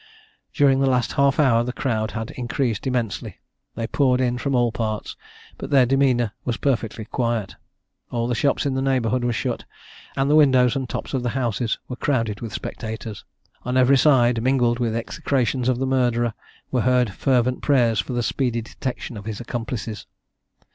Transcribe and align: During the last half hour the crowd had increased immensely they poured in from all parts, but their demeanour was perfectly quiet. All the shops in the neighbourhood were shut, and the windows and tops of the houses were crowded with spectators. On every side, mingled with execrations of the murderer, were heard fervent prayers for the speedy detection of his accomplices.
During 0.51 0.79
the 0.79 0.89
last 0.89 1.11
half 1.13 1.39
hour 1.39 1.63
the 1.63 1.71
crowd 1.71 2.09
had 2.09 2.31
increased 2.31 2.87
immensely 2.87 3.37
they 3.75 3.85
poured 3.85 4.19
in 4.19 4.39
from 4.39 4.55
all 4.55 4.71
parts, 4.71 5.15
but 5.59 5.69
their 5.69 5.85
demeanour 5.85 6.31
was 6.43 6.57
perfectly 6.57 7.05
quiet. 7.05 7.53
All 8.09 8.27
the 8.27 8.33
shops 8.33 8.65
in 8.65 8.73
the 8.73 8.81
neighbourhood 8.81 9.23
were 9.23 9.31
shut, 9.31 9.63
and 10.17 10.27
the 10.27 10.35
windows 10.35 10.75
and 10.75 10.89
tops 10.89 11.13
of 11.13 11.21
the 11.21 11.29
houses 11.37 11.77
were 11.87 11.95
crowded 11.97 12.41
with 12.41 12.51
spectators. 12.51 13.25
On 13.63 13.77
every 13.77 13.95
side, 13.95 14.41
mingled 14.41 14.79
with 14.79 14.95
execrations 14.95 15.69
of 15.69 15.77
the 15.77 15.85
murderer, 15.85 16.33
were 16.71 16.81
heard 16.81 17.13
fervent 17.13 17.61
prayers 17.61 17.99
for 17.99 18.13
the 18.13 18.23
speedy 18.23 18.63
detection 18.63 19.17
of 19.17 19.25
his 19.25 19.39
accomplices. 19.39 20.07